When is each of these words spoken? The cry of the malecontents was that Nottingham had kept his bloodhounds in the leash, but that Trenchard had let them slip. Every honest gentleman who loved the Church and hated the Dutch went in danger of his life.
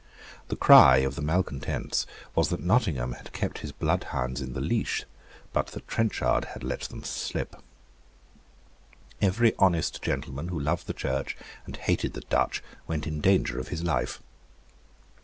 The 0.47 0.55
cry 0.55 0.97
of 1.05 1.13
the 1.13 1.21
malecontents 1.21 2.07
was 2.33 2.49
that 2.49 2.59
Nottingham 2.63 3.11
had 3.11 3.31
kept 3.33 3.59
his 3.59 3.71
bloodhounds 3.71 4.41
in 4.41 4.53
the 4.53 4.59
leash, 4.59 5.05
but 5.53 5.67
that 5.67 5.87
Trenchard 5.87 6.45
had 6.55 6.63
let 6.63 6.79
them 6.81 7.03
slip. 7.03 7.55
Every 9.21 9.53
honest 9.59 10.01
gentleman 10.01 10.47
who 10.47 10.59
loved 10.59 10.87
the 10.87 10.93
Church 10.93 11.37
and 11.67 11.77
hated 11.77 12.13
the 12.13 12.21
Dutch 12.21 12.63
went 12.87 13.05
in 13.05 13.21
danger 13.21 13.59
of 13.59 13.67
his 13.67 13.83
life. 13.83 14.23